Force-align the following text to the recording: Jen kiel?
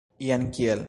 Jen 0.19 0.51
kiel? 0.51 0.79